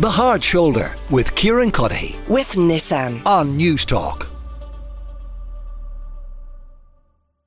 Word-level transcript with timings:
The 0.00 0.10
Hard 0.10 0.42
Shoulder 0.42 0.92
with 1.08 1.32
Kieran 1.36 1.70
Cuddihy 1.70 2.18
with 2.28 2.54
Nissan. 2.54 3.24
on 3.24 3.56
Newstalk. 3.56 4.26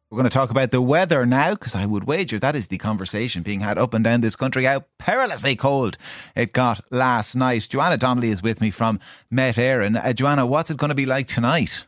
We're 0.10 0.16
going 0.16 0.24
to 0.24 0.30
talk 0.30 0.50
about 0.50 0.72
the 0.72 0.82
weather 0.82 1.26
now 1.26 1.56
because 1.56 1.76
I 1.76 1.86
would 1.86 2.06
wager 2.06 2.40
that 2.40 2.56
is 2.56 2.70
the 2.70 2.78
conversation 2.78 3.44
being 3.44 3.60
had 3.60 3.78
up 3.78 3.94
and 3.94 4.02
down 4.02 4.22
this 4.22 4.38
country 4.38 4.64
how 4.64 4.86
perilously 4.98 5.58
cold 5.58 5.98
it 6.38 6.54
got 6.54 6.80
last 6.90 7.36
night. 7.36 7.68
Joanna 7.70 7.98
Donnelly 7.98 8.30
is 8.30 8.42
with 8.42 8.62
me 8.62 8.72
from 8.72 9.02
Met 9.30 9.58
Éireann. 9.58 10.02
Uh, 10.02 10.14
Joanna, 10.14 10.46
what's 10.46 10.72
it 10.72 10.78
going 10.78 10.88
to 10.88 10.96
be 10.96 11.06
like 11.06 11.28
tonight? 11.28 11.84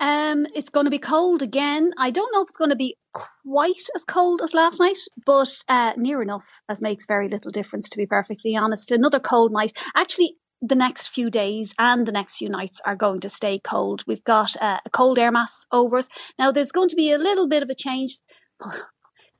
Um, 0.00 0.46
it's 0.54 0.70
going 0.70 0.86
to 0.86 0.90
be 0.90 0.98
cold 0.98 1.42
again. 1.42 1.92
I 1.96 2.10
don't 2.10 2.32
know 2.32 2.42
if 2.42 2.48
it's 2.48 2.58
going 2.58 2.70
to 2.70 2.76
be 2.76 2.96
quite 3.12 3.88
as 3.94 4.04
cold 4.04 4.40
as 4.42 4.54
last 4.54 4.80
night, 4.80 4.98
but 5.24 5.54
uh, 5.68 5.92
near 5.96 6.22
enough, 6.22 6.60
as 6.68 6.82
makes 6.82 7.06
very 7.06 7.28
little 7.28 7.50
difference, 7.50 7.88
to 7.90 7.98
be 7.98 8.06
perfectly 8.06 8.56
honest. 8.56 8.90
Another 8.90 9.20
cold 9.20 9.52
night. 9.52 9.76
Actually, 9.94 10.36
the 10.62 10.76
next 10.76 11.08
few 11.08 11.28
days 11.28 11.74
and 11.78 12.06
the 12.06 12.12
next 12.12 12.36
few 12.36 12.48
nights 12.48 12.80
are 12.86 12.94
going 12.94 13.20
to 13.20 13.28
stay 13.28 13.58
cold. 13.58 14.04
We've 14.06 14.24
got 14.24 14.54
uh, 14.62 14.78
a 14.84 14.90
cold 14.90 15.18
air 15.18 15.32
mass 15.32 15.66
over 15.72 15.98
us. 15.98 16.08
Now, 16.38 16.52
there's 16.52 16.70
going 16.70 16.88
to 16.88 16.96
be 16.96 17.10
a 17.10 17.18
little 17.18 17.48
bit 17.48 17.64
of 17.64 17.68
a 17.68 17.74
change, 17.74 18.18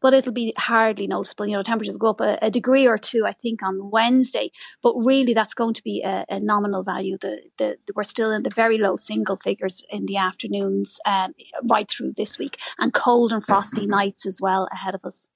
but 0.03 0.13
it'll 0.13 0.33
be 0.33 0.53
hardly 0.59 1.07
noticeable. 1.07 1.47
You 1.47 1.57
know, 1.57 1.63
temperatures 1.63 1.97
go 1.97 2.09
up 2.09 2.21
a, 2.21 2.39
a 2.43 2.51
degree 2.51 2.87
or 2.87 2.99
two, 2.99 3.25
I 3.25 3.33
think, 3.33 3.63
on 3.63 3.91
Wednesday, 3.91 4.51
but 4.83 4.95
really 4.97 5.33
that's 5.33 5.55
going 5.55 5.75
to 5.75 5.83
be 5.83 6.03
a, 6.03 6.25
a 6.29 6.41
nominal 6.41 6.83
value. 6.83 7.17
The, 7.19 7.43
the, 7.59 7.79
we're 7.95 8.03
still 8.03 8.33
in 8.33 8.43
the 8.43 8.51
very 8.51 8.79
low 8.79 8.97
single 8.97 9.37
figures 9.37 9.85
in 9.91 10.07
the 10.07 10.17
afternoons 10.17 10.99
um, 11.07 11.33
right 11.65 11.89
through 11.89 12.15
this 12.17 12.39
week, 12.39 12.59
and 12.79 12.93
cold 12.93 13.33
and 13.33 13.45
frosty 13.45 13.87
nights 13.87 14.27
as 14.27 14.41
well 14.43 14.69
ahead 14.73 14.95
of 14.95 15.05
us. 15.05 15.31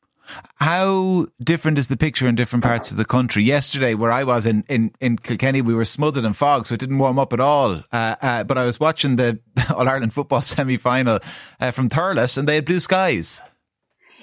How 0.56 1.26
different 1.40 1.78
is 1.78 1.86
the 1.86 1.96
picture 1.96 2.26
in 2.26 2.34
different 2.34 2.64
parts 2.64 2.90
of 2.90 2.96
the 2.96 3.04
country? 3.04 3.44
Yesterday, 3.44 3.94
where 3.94 4.10
I 4.10 4.24
was 4.24 4.44
in, 4.44 4.64
in, 4.68 4.92
in 5.00 5.18
Kilkenny, 5.18 5.60
we 5.60 5.74
were 5.74 5.84
smothered 5.84 6.24
in 6.24 6.32
fog, 6.32 6.66
so 6.66 6.74
it 6.74 6.80
didn't 6.80 6.98
warm 6.98 7.18
up 7.18 7.32
at 7.32 7.40
all. 7.40 7.82
Uh, 7.92 8.16
uh, 8.20 8.44
but 8.44 8.58
I 8.58 8.64
was 8.64 8.80
watching 8.80 9.16
the 9.16 9.38
All 9.74 9.88
Ireland 9.88 10.12
football 10.12 10.42
semi 10.42 10.76
final 10.76 11.20
uh, 11.60 11.70
from 11.70 11.88
Thurles, 11.88 12.36
and 12.36 12.48
they 12.48 12.56
had 12.56 12.64
blue 12.64 12.80
skies. 12.80 13.40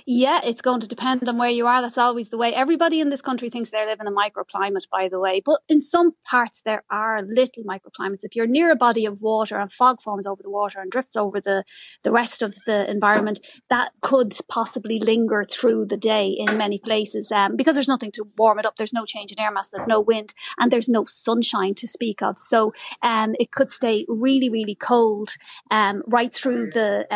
Yeah, 0.06 0.42
it's 0.44 0.62
going 0.62 0.82
to 0.82 0.88
depend 0.88 1.28
on 1.30 1.38
where 1.38 1.50
you 1.50 1.66
are. 1.68 1.82
That's 1.82 1.98
always 1.98 2.30
the 2.30 2.38
way. 2.38 2.54
Everybody 2.54 3.00
in 3.00 3.10
this 3.10 3.22
country 3.22 3.50
thinks 3.50 3.70
they 3.70 3.86
live 3.86 4.00
in 4.02 4.08
a 4.08 4.12
microclimate, 4.12 4.90
by 4.92 5.08
the 5.08 5.20
way. 5.20 5.42
But 5.44 5.62
in 5.70 5.82
some 5.82 6.14
parts, 6.26 6.62
there 6.62 6.84
are 6.90 7.22
little 7.22 7.64
microclimates. 7.64 8.24
If 8.24 8.36
you're 8.36 8.48
near 8.48 8.72
a 8.72 8.76
body 8.76 9.06
of 9.06 9.22
water 9.22 9.58
and 9.58 9.72
fog 9.72 10.02
forms 10.02 10.28
over 10.28 10.44
the 10.44 10.50
water 10.50 10.80
and 10.80 10.92
drifts 10.92 11.16
over 11.16 11.40
the, 11.40 11.64
the 12.04 12.12
rest 12.12 12.42
of 12.42 12.56
the 12.66 12.90
environment, 12.90 13.40
that 13.70 13.92
could 14.02 14.34
possibly 14.50 15.00
linger 15.00 15.44
through 15.44 15.86
the 15.86 15.98
day 15.98 16.30
in 16.30 16.58
many 16.58 16.80
places 16.80 17.32
um, 17.32 17.56
because 17.56 17.76
there's 17.76 17.88
nothing 17.88 18.12
to 18.12 18.28
warm 18.38 18.60
it 18.60 18.66
up. 18.66 18.76
There's 18.76 18.94
no 18.94 19.06
change 19.06 19.32
in 19.32 19.40
air 19.40 19.52
mass, 19.52 19.70
there's 19.70 19.88
no 19.88 20.02
wind, 20.02 20.34
and 20.60 20.72
there's 20.72 20.90
no 20.90 21.06
sunshine 21.06 21.74
to 21.76 21.88
speak 21.88 22.22
of. 22.22 22.38
So 22.38 22.74
um, 23.02 23.36
it 23.40 23.52
could 23.52 23.72
stay 23.72 24.06
really, 24.10 24.50
really 24.50 24.76
cold 24.76 25.36
um, 25.72 26.04
right 26.08 26.34
through 26.34 26.72
the 26.72 27.08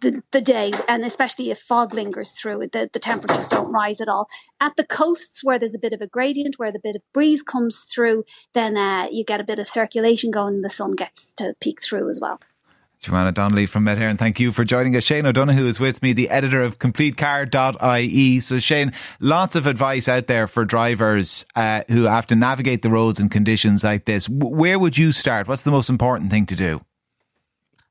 the, 0.00 0.22
the 0.30 0.40
day, 0.40 0.72
and 0.88 1.04
especially 1.04 1.50
if 1.50 1.58
fog 1.58 1.94
lingers 1.94 2.32
through 2.32 2.68
the, 2.72 2.88
the 2.92 2.98
temperatures 2.98 3.48
don't 3.48 3.72
rise 3.72 4.00
at 4.00 4.08
all. 4.08 4.28
At 4.60 4.76
the 4.76 4.84
coasts 4.84 5.44
where 5.44 5.58
there's 5.58 5.74
a 5.74 5.78
bit 5.78 5.92
of 5.92 6.00
a 6.00 6.06
gradient, 6.06 6.58
where 6.58 6.72
the 6.72 6.80
bit 6.82 6.96
of 6.96 7.02
breeze 7.12 7.42
comes 7.42 7.84
through, 7.84 8.24
then 8.54 8.76
uh, 8.76 9.08
you 9.10 9.24
get 9.24 9.40
a 9.40 9.44
bit 9.44 9.58
of 9.58 9.68
circulation 9.68 10.30
going, 10.30 10.56
and 10.56 10.64
the 10.64 10.70
sun 10.70 10.94
gets 10.94 11.32
to 11.34 11.54
peek 11.60 11.82
through 11.82 12.08
as 12.10 12.20
well. 12.20 12.40
Joanna 13.00 13.30
Donnelly 13.30 13.66
from 13.66 13.84
Éireann, 13.84 14.18
thank 14.18 14.40
you 14.40 14.52
for 14.52 14.64
joining 14.64 14.96
us. 14.96 15.04
Shane 15.04 15.26
O'Donoghue 15.26 15.66
is 15.66 15.78
with 15.78 16.02
me, 16.02 16.12
the 16.12 16.30
editor 16.30 16.62
of 16.62 16.78
CompleteCar.ie. 16.78 18.40
So, 18.40 18.58
Shane, 18.58 18.92
lots 19.20 19.54
of 19.54 19.66
advice 19.66 20.08
out 20.08 20.26
there 20.26 20.46
for 20.46 20.64
drivers 20.64 21.44
uh, 21.54 21.82
who 21.88 22.04
have 22.04 22.26
to 22.28 22.36
navigate 22.36 22.82
the 22.82 22.90
roads 22.90 23.20
in 23.20 23.28
conditions 23.28 23.84
like 23.84 24.06
this. 24.06 24.28
Where 24.28 24.78
would 24.78 24.96
you 24.96 25.12
start? 25.12 25.46
What's 25.46 25.62
the 25.62 25.70
most 25.70 25.90
important 25.90 26.30
thing 26.30 26.46
to 26.46 26.56
do? 26.56 26.80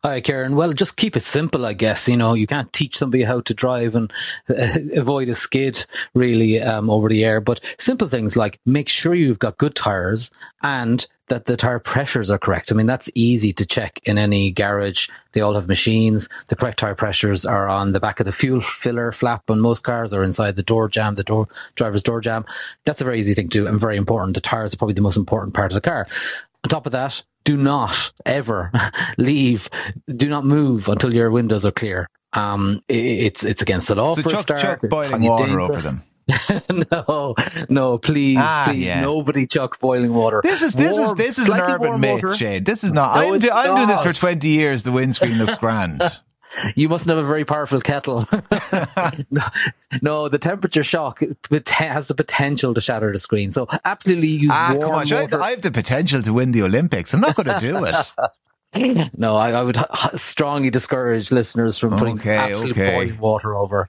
Hi, 0.06 0.22
Kieran. 0.22 0.56
Well, 0.56 0.72
just 0.72 0.98
keep 0.98 1.16
it 1.16 1.23
simple, 1.23 1.66
I 1.66 1.73
guess. 1.73 2.08
You 2.08 2.16
know, 2.16 2.36
you 2.36 2.45
can't 2.45 2.71
teach 2.71 2.95
somebody 2.95 3.23
how 3.23 3.42
to 3.42 3.54
drive 3.55 3.95
and 3.95 4.14
uh, 4.48 4.77
avoid 4.95 5.30
a 5.30 5.33
skid 5.33 5.83
really 6.14 6.61
um, 6.61 6.92
over 6.92 7.10
the 7.10 7.26
air. 7.26 7.42
But 7.42 7.66
simple 7.80 8.08
things 8.08 8.38
like 8.38 8.60
make 8.67 8.88
sure 8.88 9.16
you've 9.16 9.39
got 9.39 9.58
good 9.58 9.73
tires 9.73 10.30
and 10.61 11.08
that 11.30 11.45
the 11.45 11.58
tire 11.58 11.80
pressures 11.80 12.30
are 12.30 12.38
correct. 12.38 12.71
I 12.71 12.76
mean, 12.76 12.86
that's 12.86 13.10
easy 13.16 13.52
to 13.54 13.66
check 13.66 13.99
in 14.04 14.20
any 14.20 14.52
garage. 14.52 15.10
They 15.32 15.42
all 15.42 15.55
have 15.55 15.67
machines. 15.67 16.30
The 16.49 16.55
correct 16.55 16.77
tire 16.77 16.93
pressures 16.93 17.43
are 17.43 17.67
on 17.67 17.93
the 17.93 17.99
back 17.99 18.20
of 18.20 18.27
the 18.27 18.32
fuel 18.32 18.60
filler 18.60 19.11
flap 19.11 19.49
on 19.49 19.60
most 19.60 19.83
cars 19.83 20.14
or 20.14 20.23
inside 20.23 20.55
the 20.55 20.61
door 20.61 20.87
jamb, 20.87 21.16
the 21.16 21.23
door 21.23 21.48
driver's 21.73 22.04
door 22.04 22.22
jamb. 22.22 22.45
That's 22.83 23.02
a 23.02 23.05
very 23.05 23.17
easy 23.17 23.33
thing 23.33 23.49
to 23.49 23.60
do 23.61 23.66
and 23.67 23.80
very 23.80 23.98
important. 23.98 24.36
The 24.36 24.42
tires 24.42 24.76
are 24.76 24.77
probably 24.77 24.93
the 24.93 25.02
most 25.02 25.17
important 25.17 25.55
part 25.55 25.72
of 25.72 25.73
the 25.73 25.82
car. 25.82 26.05
On 26.65 26.70
top 26.70 26.87
of 26.87 26.93
that, 26.93 27.23
do 27.43 27.58
not 27.58 28.11
ever 28.26 28.71
leave, 29.20 29.70
do 30.08 30.27
not 30.27 30.45
move 30.45 30.89
until 30.89 31.14
your 31.14 31.30
windows 31.30 31.64
are 31.64 31.71
clear. 31.71 32.09
Um, 32.33 32.81
it's 32.89 33.43
it's 33.45 33.61
against 33.61 33.87
the 33.87 33.93
law 33.95 34.15
So 34.15 34.23
for 34.23 34.33
a 34.33 34.37
start. 34.37 34.61
chuck 34.61 34.80
boiling 34.81 35.21
water 35.21 35.59
over 35.59 35.80
them. 35.80 36.02
no, 36.92 37.36
no, 37.70 37.99
please, 37.99 38.39
Ah, 38.42 38.64
please, 38.67 38.87
yeah. 38.87 39.02
nobody 39.02 39.45
chuck 39.45 39.80
boiling 39.80 40.11
water. 40.11 40.42
This 40.43 40.64
is 40.64 40.73
this 40.73 40.98
is 40.98 41.14
this 41.14 41.37
is 41.37 41.49
an 41.49 41.59
urban 41.59 41.87
warm 41.89 42.02
myth. 42.02 42.36
Shane. 42.36 42.64
This 42.64 42.83
is 42.83 42.92
not. 42.92 43.15
No, 43.17 43.36
I'm, 43.36 43.39
do, 43.39 43.52
I'm 43.52 43.75
doing 43.75 43.87
this 43.89 44.02
for 44.02 44.11
20 44.11 44.48
years. 44.48 44.81
The 44.81 44.92
windscreen 44.92 45.37
looks 45.37 45.59
grand. 45.59 46.02
You 46.76 46.89
mustn't 46.89 47.16
have 47.16 47.23
a 47.23 47.27
very 47.27 47.45
powerful 47.45 47.82
kettle. 47.82 48.23
no, 49.30 49.42
no, 50.02 50.30
the 50.30 50.38
temperature 50.39 50.83
shock 50.83 51.21
has 51.67 52.08
the 52.08 52.16
potential 52.16 52.73
to 52.73 52.82
shatter 52.82 53.11
the 53.11 53.20
screen. 53.20 53.52
So 53.52 53.67
absolutely 53.83 54.30
use 54.30 54.52
ah, 54.54 54.70
warm 54.71 54.82
come 54.82 54.92
on. 54.92 55.21
Water. 55.21 55.42
I 55.42 55.52
have 55.52 55.61
the 55.61 55.71
potential 55.71 56.21
to 56.21 56.33
win 56.33 56.52
the 56.52 56.64
Olympics. 56.64 57.14
I'm 57.14 57.21
not 57.21 57.36
going 57.36 57.48
to 57.48 57.60
do 57.60 57.86
it. 57.86 57.95
No, 59.17 59.36
I, 59.38 59.52
I 59.52 59.64
would 59.64 59.77
strongly 60.16 60.70
discourage 60.70 61.32
listeners 61.32 61.77
from 61.77 61.95
putting 61.95 62.20
Okay, 62.20 62.36
absolute 62.36 62.72
okay. 62.72 62.92
boiling 62.92 63.17
water 63.20 63.55
over. 63.55 63.87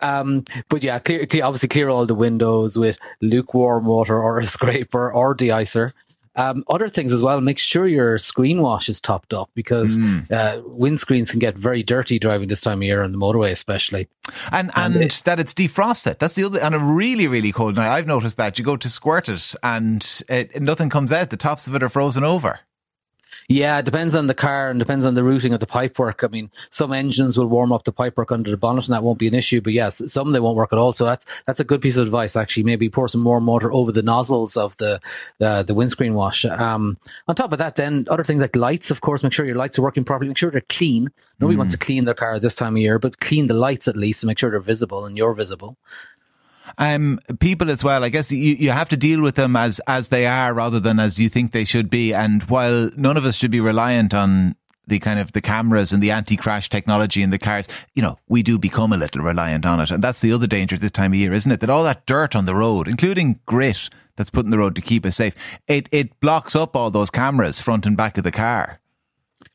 Um, 0.00 0.44
but 0.68 0.82
yeah, 0.82 0.98
clear, 0.98 1.26
clear, 1.26 1.44
obviously 1.44 1.68
clear 1.68 1.88
all 1.88 2.06
the 2.06 2.14
windows 2.14 2.76
with 2.78 2.98
lukewarm 3.20 3.84
water 3.86 4.20
or 4.20 4.38
a 4.40 4.46
scraper 4.46 5.12
or 5.12 5.36
deicer. 5.36 5.92
Um, 6.38 6.64
other 6.68 6.88
things 6.88 7.12
as 7.12 7.20
well, 7.22 7.40
make 7.40 7.58
sure 7.58 7.86
your 7.86 8.16
screen 8.16 8.62
wash 8.62 8.88
is 8.88 9.00
topped 9.00 9.34
up 9.34 9.50
because 9.54 9.96
Hmm. 9.98 10.18
uh, 10.30 10.58
windscreens 10.64 11.30
can 11.30 11.40
get 11.40 11.58
very 11.58 11.82
dirty 11.82 12.18
driving 12.18 12.48
this 12.48 12.60
time 12.60 12.78
of 12.78 12.84
year 12.84 13.02
on 13.02 13.12
the 13.12 13.18
motorway, 13.18 13.50
especially. 13.50 14.08
And 14.52 14.70
and, 14.76 14.94
And 14.94 15.04
it- 15.04 15.22
that 15.24 15.40
it's 15.40 15.52
defrosted. 15.52 16.18
That's 16.18 16.34
the 16.34 16.44
other. 16.44 16.60
And 16.60 16.74
a 16.74 16.78
really 16.78 17.26
really 17.26 17.50
cold 17.52 17.74
night. 17.76 17.92
I've 17.92 18.06
noticed 18.06 18.36
that 18.36 18.58
you 18.58 18.64
go 18.64 18.76
to 18.76 18.88
squirt 18.88 19.28
it 19.28 19.54
and 19.62 20.22
it, 20.28 20.60
nothing 20.62 20.88
comes 20.90 21.12
out. 21.12 21.30
The 21.30 21.36
tops 21.36 21.66
of 21.66 21.74
it 21.74 21.82
are 21.82 21.88
frozen 21.88 22.22
over. 22.24 22.60
Yeah, 23.48 23.78
it 23.78 23.84
depends 23.86 24.14
on 24.14 24.26
the 24.26 24.34
car 24.34 24.70
and 24.70 24.78
depends 24.78 25.06
on 25.06 25.14
the 25.14 25.24
routing 25.24 25.54
of 25.54 25.60
the 25.60 25.66
pipework. 25.66 26.22
I 26.22 26.28
mean, 26.28 26.50
some 26.70 26.92
engines 26.92 27.38
will 27.38 27.46
warm 27.46 27.72
up 27.72 27.84
the 27.84 27.92
pipework 27.92 28.30
under 28.30 28.50
the 28.50 28.58
bonnet 28.58 28.86
and 28.86 28.94
that 28.94 29.02
won't 29.02 29.18
be 29.18 29.26
an 29.26 29.34
issue, 29.34 29.60
but 29.60 29.72
yes, 29.72 30.02
some 30.12 30.32
they 30.32 30.40
won't 30.40 30.56
work 30.56 30.72
at 30.72 30.78
all. 30.78 30.92
So 30.92 31.06
that's 31.06 31.24
that's 31.46 31.60
a 31.60 31.64
good 31.64 31.80
piece 31.80 31.96
of 31.96 32.06
advice 32.06 32.36
actually. 32.36 32.64
Maybe 32.64 32.90
pour 32.90 33.08
some 33.08 33.24
warm 33.24 33.46
water 33.46 33.72
over 33.72 33.90
the 33.90 34.02
nozzles 34.02 34.56
of 34.56 34.76
the 34.76 35.00
uh, 35.40 35.62
the 35.62 35.74
windscreen 35.74 36.14
wash. 36.14 36.44
Um, 36.44 36.98
on 37.26 37.34
top 37.34 37.52
of 37.52 37.58
that, 37.58 37.76
then 37.76 38.06
other 38.10 38.24
things 38.24 38.42
like 38.42 38.54
lights, 38.54 38.90
of 38.90 39.00
course, 39.00 39.22
make 39.22 39.32
sure 39.32 39.46
your 39.46 39.56
lights 39.56 39.78
are 39.78 39.82
working 39.82 40.04
properly. 40.04 40.28
Make 40.28 40.38
sure 40.38 40.50
they're 40.50 40.60
clean. 40.60 41.10
Nobody 41.40 41.56
wants 41.56 41.72
to 41.72 41.78
clean 41.78 42.04
their 42.04 42.14
car 42.14 42.38
this 42.38 42.54
time 42.56 42.74
of 42.74 42.82
year, 42.82 42.98
but 42.98 43.18
clean 43.20 43.46
the 43.46 43.54
lights 43.54 43.88
at 43.88 43.96
least 43.96 44.20
to 44.20 44.26
make 44.26 44.38
sure 44.38 44.50
they're 44.50 44.60
visible 44.60 45.06
and 45.06 45.16
you're 45.16 45.34
visible. 45.34 45.78
Um, 46.76 47.18
people 47.40 47.70
as 47.70 47.82
well. 47.82 48.04
I 48.04 48.08
guess 48.08 48.30
you, 48.30 48.38
you 48.38 48.70
have 48.70 48.88
to 48.90 48.96
deal 48.96 49.22
with 49.22 49.36
them 49.36 49.56
as 49.56 49.80
as 49.86 50.08
they 50.08 50.26
are 50.26 50.52
rather 50.52 50.80
than 50.80 51.00
as 51.00 51.18
you 51.18 51.28
think 51.28 51.52
they 51.52 51.64
should 51.64 51.88
be. 51.88 52.12
And 52.12 52.42
while 52.44 52.90
none 52.96 53.16
of 53.16 53.24
us 53.24 53.36
should 53.36 53.50
be 53.50 53.60
reliant 53.60 54.12
on 54.12 54.56
the 54.86 54.98
kind 54.98 55.20
of 55.20 55.32
the 55.32 55.40
cameras 55.40 55.92
and 55.92 56.02
the 56.02 56.10
anti-crash 56.10 56.68
technology 56.68 57.22
in 57.22 57.30
the 57.30 57.38
cars, 57.38 57.68
you 57.94 58.02
know, 58.02 58.18
we 58.28 58.42
do 58.42 58.58
become 58.58 58.92
a 58.92 58.96
little 58.96 59.22
reliant 59.22 59.66
on 59.66 59.80
it. 59.80 59.90
And 59.90 60.02
that's 60.02 60.20
the 60.20 60.32
other 60.32 60.46
danger 60.46 60.78
this 60.78 60.90
time 60.90 61.12
of 61.12 61.18
year, 61.18 61.32
isn't 61.32 61.52
it? 61.52 61.60
That 61.60 61.70
all 61.70 61.84
that 61.84 62.06
dirt 62.06 62.34
on 62.34 62.46
the 62.46 62.54
road, 62.54 62.88
including 62.88 63.40
grit 63.44 63.90
that's 64.16 64.30
put 64.30 64.46
in 64.46 64.50
the 64.50 64.58
road 64.58 64.74
to 64.76 64.80
keep 64.80 65.04
us 65.04 65.16
safe, 65.16 65.34
it, 65.66 65.88
it 65.92 66.18
blocks 66.20 66.56
up 66.56 66.74
all 66.74 66.90
those 66.90 67.10
cameras 67.10 67.60
front 67.60 67.84
and 67.84 67.96
back 67.96 68.16
of 68.16 68.24
the 68.24 68.32
car. 68.32 68.80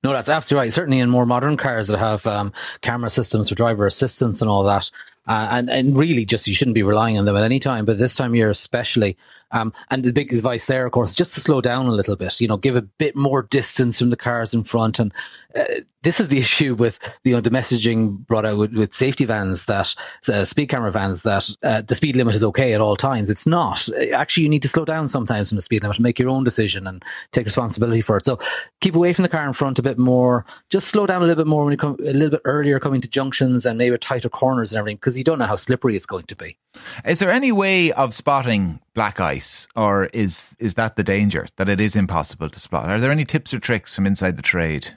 No, 0.04 0.12
that's 0.12 0.30
absolutely 0.30 0.66
right. 0.66 0.74
Certainly 0.74 1.00
in 1.00 1.10
more 1.10 1.26
modern 1.26 1.56
cars 1.56 1.88
that 1.88 2.00
have 2.00 2.28
um, 2.28 2.52
camera 2.82 3.10
systems 3.10 3.50
for 3.50 3.56
driver 3.56 3.86
assistance 3.86 4.42
and 4.42 4.50
all 4.50 4.64
that. 4.64 4.92
Uh, 5.26 5.48
and, 5.52 5.70
and 5.70 5.98
really 5.98 6.26
just 6.26 6.48
you 6.48 6.54
shouldn't 6.54 6.76
be 6.76 6.84
relying 6.84 7.18
on 7.18 7.24
them 7.24 7.38
at 7.38 7.44
any 7.44 7.60
time, 7.60 7.86
but 7.86 7.98
this 7.98 8.16
time 8.16 8.32
of 8.32 8.36
year 8.36 8.50
especially. 8.50 9.16
Um, 9.52 9.72
and 9.90 10.04
the 10.04 10.12
big 10.12 10.34
advice 10.34 10.66
there, 10.68 10.86
of 10.86 10.92
course, 10.92 11.12
is 11.12 11.16
just 11.16 11.36
to 11.36 11.42
slow 11.42 11.62
down 11.62 11.86
a 11.86 11.92
little 11.92 12.16
bit, 12.16 12.42
you 12.42 12.48
know, 12.48 12.58
give 12.58 12.76
a 12.76 12.82
bit 12.82 13.16
more 13.16 13.44
distance 13.44 14.00
from 14.00 14.10
the 14.10 14.18
cars 14.18 14.54
in 14.54 14.64
front. 14.64 15.00
And 15.00 15.14
uh, 15.56 15.64
this 16.02 16.20
is 16.20 16.28
the 16.28 16.38
issue 16.40 16.76
with, 16.76 17.00
you 17.24 17.34
know, 17.34 17.40
the 17.40 17.52
messaging 17.52 18.18
brought 18.26 18.46
out 18.46 18.58
with, 18.58 18.74
with 18.74 18.94
safety 18.94 19.24
vans 19.24 19.66
that, 19.66 19.96
uh, 20.28 20.44
speed 20.44 20.68
camera 20.68 20.92
vans 20.92 21.24
that 21.24 21.50
uh, 21.64 21.82
the 21.84 21.96
speed 21.96 22.16
limit 22.18 22.36
is 22.36 22.44
okay 22.44 22.74
at 22.74 22.82
all 22.82 22.98
times. 22.98 23.30
It's 23.30 23.48
not. 23.48 23.88
Actually, 24.14 24.44
you 24.44 24.50
need 24.50 24.64
to 24.64 24.68
slow 24.68 24.84
down 24.84 25.08
sometimes 25.08 25.50
from 25.50 25.58
the 25.58 25.62
speed 25.62 25.84
limit 25.84 25.98
and 25.98 26.04
make 26.04 26.20
your 26.20 26.30
own 26.30 26.44
decision 26.44 26.86
and 26.88 27.06
take 27.32 27.46
responsibility 27.46 28.02
for 28.02 28.18
it. 28.18 28.26
So 28.26 28.40
keep 28.82 28.96
away 28.96 29.14
from 29.14 29.24
the 29.24 29.30
car 29.30 29.46
in 29.46 29.54
front 29.54 29.80
a 29.80 29.84
bit 29.84 29.93
bit 29.96 30.02
more. 30.02 30.46
Just 30.70 30.88
slow 30.88 31.06
down 31.06 31.22
a 31.22 31.26
little 31.26 31.44
bit 31.44 31.50
more 31.50 31.64
when 31.64 31.72
you 31.72 31.78
come 31.78 31.96
a 32.00 32.14
little 32.14 32.32
bit 32.32 32.42
earlier 32.46 32.80
coming 32.80 33.02
to 33.02 33.08
junctions 33.08 33.66
and 33.66 33.78
maybe 33.78 33.98
tighter 33.98 34.30
corners 34.30 34.72
and 34.72 34.80
everything 34.80 34.98
because 34.98 35.18
you 35.18 35.24
don't 35.24 35.40
know 35.40 35.46
how 35.46 35.56
slippery 35.56 35.96
it's 35.96 36.06
going 36.06 36.26
to 36.26 36.36
be. 36.36 36.58
Is 37.06 37.20
there 37.20 37.32
any 37.32 37.52
way 37.52 37.92
of 37.92 38.14
spotting 38.14 38.80
black 38.96 39.20
ice, 39.20 39.68
or 39.76 40.06
is 40.08 40.56
is 40.60 40.74
that 40.76 40.96
the 40.96 41.04
danger 41.04 41.46
that 41.58 41.70
it 41.70 41.80
is 41.80 41.96
impossible 41.96 42.50
to 42.50 42.60
spot? 42.60 42.90
Are 42.90 43.00
there 43.00 43.12
any 43.12 43.26
tips 43.26 43.54
or 43.54 43.60
tricks 43.60 43.96
from 43.96 44.08
inside 44.08 44.38
the 44.38 44.44
trade? 44.44 44.96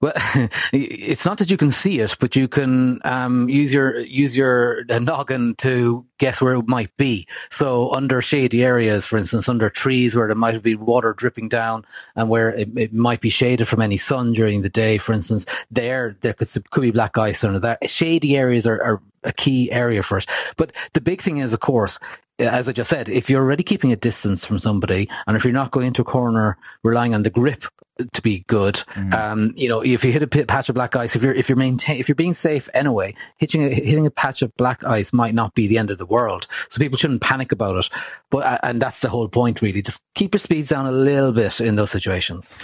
Well, 0.00 0.12
it's 0.72 1.24
not 1.24 1.38
that 1.38 1.50
you 1.50 1.56
can 1.56 1.70
see 1.70 2.00
it, 2.00 2.16
but 2.20 2.36
you 2.36 2.48
can 2.48 3.00
um, 3.04 3.48
use 3.48 3.72
your 3.72 3.98
use 4.00 4.36
your 4.36 4.84
noggin 4.88 5.54
to 5.56 6.04
guess 6.18 6.40
where 6.40 6.54
it 6.54 6.68
might 6.68 6.94
be. 6.96 7.26
So 7.50 7.92
under 7.92 8.20
shady 8.20 8.62
areas, 8.62 9.06
for 9.06 9.16
instance, 9.16 9.48
under 9.48 9.70
trees 9.70 10.14
where 10.14 10.26
there 10.26 10.36
might 10.36 10.62
be 10.62 10.74
water 10.74 11.14
dripping 11.14 11.48
down 11.48 11.86
and 12.14 12.28
where 12.28 12.50
it, 12.50 12.68
it 12.76 12.92
might 12.92 13.20
be 13.20 13.30
shaded 13.30 13.68
from 13.68 13.80
any 13.80 13.96
sun 13.96 14.32
during 14.32 14.62
the 14.62 14.68
day, 14.68 14.98
for 14.98 15.14
instance, 15.14 15.46
there 15.70 16.16
there 16.20 16.34
could, 16.34 16.48
could 16.70 16.82
be 16.82 16.90
black 16.90 17.16
ice 17.16 17.42
under 17.42 17.60
that. 17.60 17.88
Shady 17.88 18.36
areas 18.36 18.66
are, 18.66 18.82
are 18.82 19.02
a 19.24 19.32
key 19.32 19.72
area 19.72 20.02
for 20.02 20.18
it. 20.18 20.26
But 20.56 20.72
the 20.92 21.00
big 21.00 21.22
thing 21.22 21.38
is, 21.38 21.52
of 21.52 21.60
course, 21.60 21.98
as 22.38 22.68
I 22.68 22.72
just 22.72 22.90
said, 22.90 23.08
if 23.08 23.30
you're 23.30 23.42
already 23.42 23.62
keeping 23.62 23.92
a 23.92 23.96
distance 23.96 24.44
from 24.44 24.58
somebody, 24.58 25.08
and 25.26 25.36
if 25.36 25.44
you're 25.44 25.54
not 25.54 25.70
going 25.70 25.86
into 25.86 26.02
a 26.02 26.04
corner 26.04 26.58
relying 26.82 27.14
on 27.14 27.22
the 27.22 27.30
grip 27.30 27.64
to 28.12 28.22
be 28.22 28.40
good, 28.46 28.74
mm. 28.74 29.14
um, 29.14 29.52
you 29.56 29.68
know, 29.68 29.80
if 29.82 30.04
you 30.04 30.12
hit 30.12 30.22
a 30.22 30.26
patch 30.26 30.68
of 30.68 30.74
black 30.74 30.94
ice, 30.96 31.16
if 31.16 31.22
you're 31.22 31.34
if 31.34 31.48
you're 31.48 31.56
maintain 31.56 31.98
if 31.98 32.08
you're 32.08 32.14
being 32.14 32.32
safe 32.32 32.68
anyway, 32.74 33.14
hitting 33.38 33.64
a, 33.64 33.70
hitting 33.70 34.06
a 34.06 34.10
patch 34.10 34.42
of 34.42 34.54
black 34.56 34.84
ice 34.84 35.12
might 35.12 35.34
not 35.34 35.54
be 35.54 35.66
the 35.66 35.78
end 35.78 35.90
of 35.90 35.98
the 35.98 36.06
world. 36.06 36.46
So 36.68 36.78
people 36.78 36.98
shouldn't 36.98 37.22
panic 37.22 37.52
about 37.52 37.76
it. 37.76 37.88
But 38.30 38.46
uh, 38.46 38.58
and 38.62 38.80
that's 38.82 39.00
the 39.00 39.08
whole 39.08 39.28
point, 39.28 39.62
really. 39.62 39.82
Just 39.82 40.04
keep 40.14 40.34
your 40.34 40.38
speeds 40.38 40.68
down 40.68 40.86
a 40.86 40.92
little 40.92 41.32
bit 41.32 41.60
in 41.60 41.76
those 41.76 41.90
situations. 41.90 42.56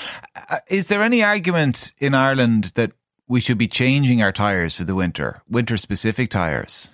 Uh, 0.51 0.59
is 0.69 0.89
there 0.89 1.03
any 1.03 1.23
argument 1.23 1.93
in 1.99 2.15
Ireland 2.15 2.73
that 2.75 2.93
we 3.27 3.41
should 3.41 3.59
be 3.59 3.69
changing 3.69 4.23
our 4.23 4.33
tires 4.33 4.77
for 4.77 4.85
the 4.85 4.95
winter, 4.95 5.43
winter 5.49 5.77
specific 5.77 6.31
tires? 6.31 6.91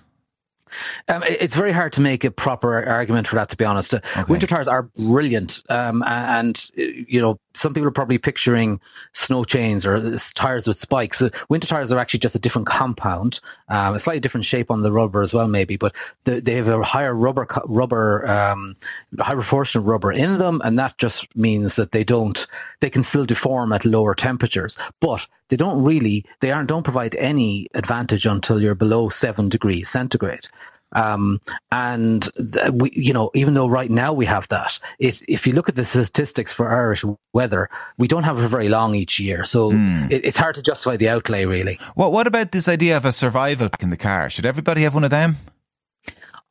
Um, 1.07 1.23
it's 1.23 1.55
very 1.55 1.71
hard 1.71 1.93
to 1.93 2.01
make 2.01 2.23
a 2.23 2.31
proper 2.31 2.83
argument 2.85 3.27
for 3.27 3.35
that, 3.35 3.49
to 3.49 3.57
be 3.57 3.65
honest. 3.65 3.93
Okay. 3.93 4.23
Winter 4.27 4.47
tires 4.47 4.67
are 4.67 4.83
brilliant, 4.83 5.63
um, 5.69 6.03
and 6.05 6.69
you 6.75 7.19
know 7.19 7.39
some 7.53 7.73
people 7.73 7.87
are 7.87 7.91
probably 7.91 8.17
picturing 8.17 8.79
snow 9.11 9.43
chains 9.43 9.85
or 9.85 10.17
tires 10.35 10.67
with 10.67 10.77
spikes. 10.77 11.21
winter 11.49 11.67
tires 11.67 11.91
are 11.91 11.99
actually 11.99 12.19
just 12.19 12.35
a 12.35 12.39
different 12.39 12.67
compound, 12.67 13.39
um, 13.69 13.95
a 13.95 13.99
slightly 13.99 14.19
different 14.19 14.45
shape 14.45 14.69
on 14.69 14.83
the 14.83 14.91
rubber 14.91 15.21
as 15.21 15.33
well, 15.33 15.47
maybe, 15.47 15.75
but 15.75 15.95
the, 16.25 16.39
they 16.39 16.53
have 16.53 16.67
a 16.67 16.83
higher 16.83 17.13
rubber 17.13 17.47
rubber 17.65 18.27
um, 18.27 18.75
higher 19.19 19.35
proportion 19.35 19.81
of 19.81 19.87
rubber 19.87 20.11
in 20.11 20.37
them, 20.37 20.61
and 20.63 20.77
that 20.77 20.97
just 20.97 21.35
means 21.35 21.75
that 21.75 21.91
they 21.91 22.03
don't 22.03 22.47
they 22.79 22.89
can 22.89 23.03
still 23.03 23.25
deform 23.25 23.73
at 23.73 23.85
lower 23.85 24.13
temperatures, 24.13 24.77
but 24.99 25.27
they 25.49 25.57
don't 25.57 25.83
really 25.83 26.25
they 26.41 26.51
aren't 26.51 26.69
don't 26.69 26.83
provide 26.83 27.15
any 27.15 27.67
advantage 27.73 28.25
until 28.25 28.61
you're 28.61 28.75
below 28.75 29.09
seven 29.09 29.49
degrees 29.49 29.89
centigrade. 29.89 30.47
Um, 30.93 31.39
and 31.71 32.27
th- 32.35 32.71
we, 32.73 32.91
you 32.93 33.13
know, 33.13 33.31
even 33.35 33.53
though 33.53 33.67
right 33.67 33.89
now 33.89 34.13
we 34.13 34.25
have 34.25 34.47
that, 34.47 34.79
it, 34.99 35.21
if 35.27 35.45
you 35.45 35.53
look 35.53 35.69
at 35.69 35.75
the 35.75 35.85
statistics 35.85 36.51
for 36.53 36.71
Irish 36.71 37.05
weather, 37.33 37.69
we 37.97 38.07
don't 38.07 38.23
have 38.23 38.37
it 38.39 38.47
very 38.47 38.69
long 38.69 38.95
each 38.95 39.19
year. 39.19 39.43
So 39.43 39.71
mm. 39.71 40.11
it, 40.11 40.25
it's 40.25 40.37
hard 40.37 40.55
to 40.55 40.61
justify 40.61 40.97
the 40.97 41.09
outlay, 41.09 41.45
really. 41.45 41.79
Well, 41.95 42.11
what 42.11 42.27
about 42.27 42.51
this 42.51 42.67
idea 42.67 42.97
of 42.97 43.05
a 43.05 43.11
survival 43.11 43.69
pack 43.69 43.83
in 43.83 43.89
the 43.89 43.97
car? 43.97 44.29
Should 44.29 44.45
everybody 44.45 44.83
have 44.83 44.93
one 44.93 45.03
of 45.03 45.11
them? 45.11 45.37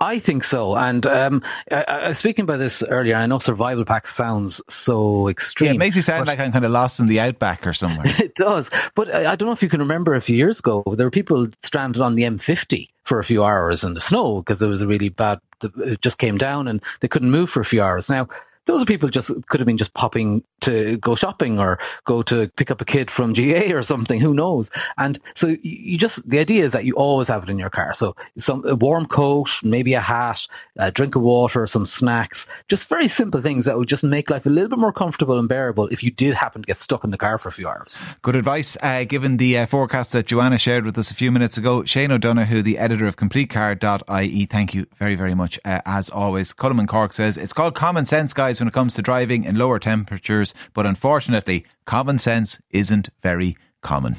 I 0.01 0.19
think 0.21 0.45
so. 0.45 0.77
And 0.77 1.05
um, 1.07 1.43
I, 1.73 1.85
I, 1.89 2.09
was 2.09 2.19
speaking 2.19 2.45
about 2.45 2.59
this 2.59 2.85
earlier. 2.85 3.17
I 3.17 3.27
know 3.27 3.39
survival 3.39 3.85
pack 3.85 4.07
sounds 4.07 4.61
so 4.69 5.29
extreme. 5.29 5.67
Yeah, 5.67 5.75
it 5.75 5.79
makes 5.79 5.97
me 5.97 6.03
sound 6.03 6.29
like 6.29 6.39
I'm 6.39 6.53
kind 6.53 6.65
of 6.65 6.71
lost 6.71 7.01
in 7.01 7.07
the 7.07 7.19
outback 7.19 7.67
or 7.67 7.73
somewhere. 7.73 8.07
it 8.19 8.35
does. 8.37 8.71
But 8.95 9.13
I, 9.13 9.33
I, 9.33 9.37
don't 9.37 9.47
know 9.47 9.53
if 9.53 9.63
you 9.63 9.69
can 9.69 9.81
remember 9.81 10.15
a 10.15 10.21
few 10.21 10.37
years 10.37 10.61
ago, 10.61 10.85
there 10.87 11.07
were 11.07 11.11
people 11.11 11.49
stranded 11.61 12.01
on 12.01 12.15
the 12.15 12.23
M50 12.23 12.89
for 13.03 13.19
a 13.19 13.25
few 13.25 13.43
hours 13.43 13.83
in 13.83 13.95
the 13.95 14.01
snow 14.01 14.37
because 14.37 14.63
it 14.63 14.69
was 14.69 14.83
a 14.83 14.87
really 14.87 15.09
bad, 15.09 15.41
it 15.79 16.01
just 16.01 16.19
came 16.19 16.39
down 16.39 16.69
and 16.69 16.83
they 17.01 17.09
couldn't 17.09 17.31
move 17.31 17.51
for 17.51 17.61
a 17.61 17.65
few 17.65 17.83
hours. 17.83 18.09
Now, 18.09 18.29
those 18.69 18.83
are 18.83 18.87
people 18.87 19.09
just 19.09 19.33
could 19.49 19.61
have 19.61 19.67
been 19.67 19.79
just 19.79 19.95
popping 19.95 20.45
to 20.61 20.99
go 20.99 21.15
shopping 21.15 21.59
or 21.59 21.79
go 22.05 22.23
to 22.23 22.49
pick 22.57 22.71
up 22.71 22.81
a 22.81 22.85
kid 22.85 23.11
from 23.11 23.33
GAA 23.33 23.73
or 23.75 23.83
something. 23.83 24.21
Who 24.21 24.35
knows? 24.35 24.71
And 24.99 25.19
so 25.35 25.57
you 25.63 25.99
just 25.99 26.29
the 26.29 26.39
idea 26.39 26.65
is 26.65 26.73
that 26.73 26.85
you 26.85 26.95
always 26.95 27.29
have 27.29 27.43
it 27.43 27.49
in 27.49 27.59
your 27.59 27.71
car. 27.71 27.93
So 27.95 28.15
some 28.37 28.65
a 28.67 28.77
warm 28.77 29.07
coat, 29.07 29.61
maybe 29.63 29.95
a 29.95 30.01
hat, 30.01 30.47
a 30.77 30.93
drink 30.93 31.17
of 31.17 31.23
water, 31.23 31.67
some 31.67 31.87
snacks, 31.87 32.63
just 32.69 32.89
very 32.89 33.09
simple 33.09 33.41
things 33.41 33.65
that 33.65 33.79
would 33.79 33.89
just 33.89 34.05
make 34.05 34.29
life 34.31 34.45
a 34.45 34.51
little 34.51 34.69
bit 34.69 34.79
more 34.79 34.93
comfortable 34.93 35.39
and 35.39 35.49
bearable 35.49 35.89
if 35.89 36.03
you 36.03 36.11
did 36.11 36.35
happen 36.35 36.63
to 36.63 36.67
get 36.67 36.77
stuck 36.77 37.05
in 37.05 37.11
the 37.11 37.19
car 37.19 37.39
for 37.39 37.49
a 37.49 37.53
few 37.53 37.67
hours. 37.67 38.03
Good 38.21 38.37
advice, 38.37 38.77
uh, 38.83 39.05
given 39.05 39.39
the 39.39 39.59
uh, 39.59 39.67
forecast 39.67 40.13
that 40.13 40.27
Joanna 40.27 40.59
shared 40.59 40.85
with 40.85 40.99
us 40.99 41.11
a 41.11 41.15
few 41.15 41.33
minutes 41.33 41.57
ago. 41.57 41.85
Shane 41.85 42.13
O'Donoghue, 42.13 42.63
the 42.63 42.77
editor 42.77 43.07
of 43.07 43.17
CompleteCar.ie, 43.17 44.47
thank 44.47 44.75
you 44.75 44.87
very, 44.97 45.15
very 45.15 45.35
much 45.35 45.59
uh, 45.65 45.81
as 45.87 46.11
always. 46.11 46.53
Cullen 46.53 46.87
Cork 46.87 47.15
says 47.15 47.39
it's 47.39 47.55
called 47.55 47.75
common 47.75 48.05
sense, 48.05 48.35
guys 48.35 48.58
when 48.61 48.69
it 48.69 48.75
comes 48.75 48.95
to 48.95 49.03
driving 49.03 49.45
in 49.45 49.57
lower 49.57 49.79
temperatures, 49.79 50.55
but 50.75 50.87
unfortunately, 50.87 51.65
common 51.85 52.19
sense 52.19 52.61
isn't 52.71 53.09
very 53.23 53.57
common. 53.83 54.17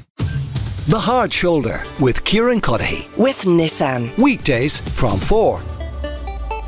The 0.87 0.99
Hard 0.99 1.31
Shoulder 1.31 1.83
with 1.99 2.23
Kieran 2.23 2.61
Cuddihy. 2.61 3.15
With 3.17 3.43
Nissan. 3.43 4.17
Weekdays 4.17 4.79
from 4.79 5.19
4 5.19 5.61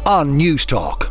on 0.06 0.38
Newstalk. 0.38 1.11